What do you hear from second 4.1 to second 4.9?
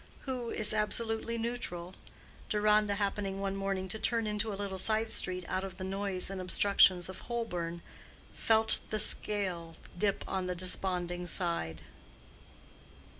into a little